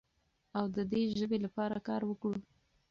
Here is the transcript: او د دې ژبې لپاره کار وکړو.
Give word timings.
او 0.57 0.65
د 0.75 0.77
دې 0.91 1.01
ژبې 1.19 1.37
لپاره 1.45 1.77
کار 1.87 2.01
وکړو. 2.05 2.41